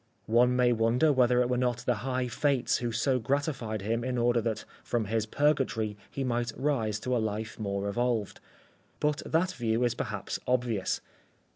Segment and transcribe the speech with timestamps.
[0.25, 4.17] One may wonder whether it were not the high fates who so gratified him in
[4.17, 8.39] order that, from his purgatory, he might rise to a life more evolved.
[8.99, 11.01] But that view is perhaps obvious.